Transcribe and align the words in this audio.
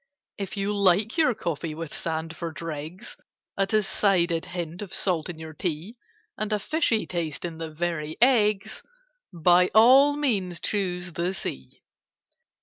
If 0.39 0.57
you 0.57 0.73
like 0.73 1.15
your 1.19 1.35
coffee 1.35 1.75
with 1.75 1.93
sand 1.93 2.35
for 2.35 2.49
dregs, 2.51 3.17
A 3.55 3.67
decided 3.67 4.45
hint 4.45 4.81
of 4.81 4.95
salt 4.95 5.29
in 5.29 5.37
your 5.37 5.53
tea, 5.53 5.95
And 6.39 6.51
a 6.51 6.57
fishy 6.57 7.05
taste 7.05 7.45
in 7.45 7.59
the 7.59 7.69
very 7.69 8.17
eggs— 8.19 8.81
By 9.31 9.69
all 9.75 10.15
means 10.15 10.59
choose 10.59 11.13
the 11.13 11.35
Sea. 11.35 11.83